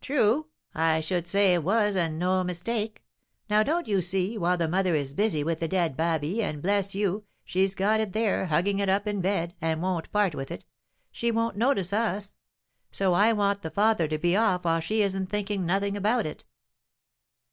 "True? 0.00 0.48
I 0.74 0.98
should 0.98 1.28
say 1.28 1.54
it 1.54 1.62
was 1.62 1.94
and 1.94 2.18
no 2.18 2.42
mistake! 2.42 3.04
Now, 3.48 3.62
don't 3.62 3.86
you 3.86 4.02
see, 4.02 4.36
while 4.36 4.56
the 4.56 4.66
mother 4.66 4.96
is 4.96 5.14
busy 5.14 5.44
with 5.44 5.60
the 5.60 5.68
dead 5.68 5.96
babby 5.96 6.42
and, 6.42 6.60
bless 6.60 6.96
you! 6.96 7.26
she's 7.44 7.76
got 7.76 8.00
it 8.00 8.12
there, 8.12 8.46
hugging 8.46 8.80
it 8.80 8.88
up 8.88 9.06
in 9.06 9.20
bed, 9.20 9.54
and 9.60 9.80
won't 9.80 10.10
part 10.10 10.34
with 10.34 10.50
it! 10.50 10.64
she 11.12 11.30
won't 11.30 11.56
notice 11.56 11.92
us? 11.92 12.34
So 12.90 13.14
I 13.14 13.32
want 13.32 13.62
the 13.62 13.70
father 13.70 14.08
to 14.08 14.18
be 14.18 14.34
off 14.34 14.64
while 14.64 14.80
she 14.80 15.00
isn't 15.00 15.26
thinking 15.28 15.64
nothing 15.64 15.96
about 15.96 16.26
it!" 16.26 16.44